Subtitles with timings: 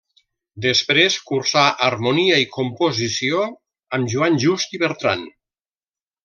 [0.65, 3.43] Després cursà harmonia i composició
[3.99, 5.27] amb Joan Just i Bertran.